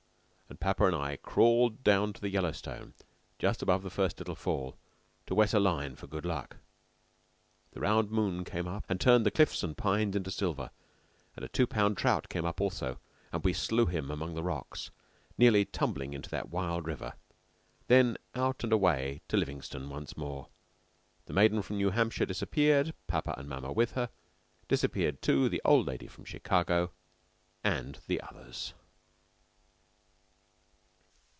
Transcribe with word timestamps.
And 0.51 0.59
papa 0.59 0.85
and 0.85 0.95
I 0.95 1.15
crawled 1.15 1.81
down 1.81 2.11
to 2.11 2.19
the 2.19 2.29
Yellowstone 2.29 2.93
just 3.39 3.61
above 3.61 3.83
the 3.83 3.89
first 3.89 4.19
little 4.19 4.35
fall 4.35 4.77
to 5.25 5.33
wet 5.33 5.53
a 5.53 5.61
line 5.61 5.95
for 5.95 6.07
good 6.07 6.25
luck. 6.25 6.57
The 7.71 7.79
round 7.79 8.11
moon 8.11 8.43
came 8.43 8.67
up 8.67 8.83
and 8.89 8.99
turned 8.99 9.25
the 9.25 9.31
cliffs 9.31 9.63
and 9.63 9.77
pines 9.77 10.13
into 10.13 10.29
silver; 10.29 10.71
and 11.37 11.45
a 11.45 11.49
two 11.49 11.65
pound 11.65 11.95
trout 11.97 12.27
came 12.27 12.43
up 12.43 12.59
also, 12.59 12.99
and 13.31 13.45
we 13.45 13.53
slew 13.53 13.85
him 13.85 14.11
among 14.11 14.35
the 14.35 14.43
rocks, 14.43 14.91
nearly 15.37 15.63
tumbling 15.63 16.11
into 16.11 16.29
that 16.31 16.49
wild 16.49 16.85
river....... 16.85 17.13
Then 17.87 18.17
out 18.35 18.61
and 18.65 18.73
away 18.73 19.21
to 19.29 19.37
Livingstone 19.37 19.89
once 19.89 20.17
more. 20.17 20.49
The 21.27 21.33
maiden 21.33 21.61
from 21.61 21.77
New 21.77 21.91
Hampshire 21.91 22.25
disappeared, 22.25 22.93
papa 23.07 23.33
and 23.37 23.47
mamma 23.47 23.71
with 23.71 23.91
her. 23.93 24.09
Disappeared, 24.67 25.21
too, 25.21 25.47
the 25.47 25.61
old 25.63 25.87
lady 25.87 26.07
from 26.07 26.25
Chicago, 26.25 26.91
and 27.63 27.99
the 28.07 28.19
others. 28.19 28.73